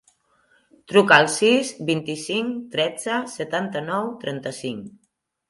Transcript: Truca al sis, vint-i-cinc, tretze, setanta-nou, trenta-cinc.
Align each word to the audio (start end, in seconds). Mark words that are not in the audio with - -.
Truca 0.91 1.19
al 1.23 1.29
sis, 1.33 1.73
vint-i-cinc, 1.89 2.57
tretze, 2.77 3.19
setanta-nou, 3.35 4.11
trenta-cinc. 4.27 4.91